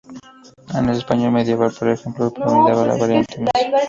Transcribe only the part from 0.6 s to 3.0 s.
En el español medieval, por ejemplo, predominaba la